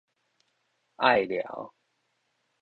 [0.97, 1.75] 隘寮